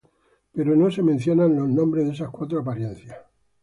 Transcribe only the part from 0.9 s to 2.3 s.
mencionan los nombres de